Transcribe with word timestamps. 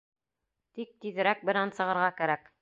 Тик 0.79 0.95
тиҙерәк 1.03 1.45
бынан 1.51 1.75
сығырға 1.81 2.09
кәрәк! 2.23 2.51